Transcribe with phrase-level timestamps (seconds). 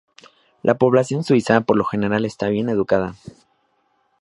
[0.63, 3.13] La población suiza por lo general está bien educada.